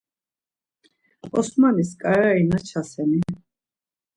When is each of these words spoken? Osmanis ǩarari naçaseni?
Osmanis 1.39 1.91
ǩarari 2.01 2.43
naçaseni? 2.49 3.21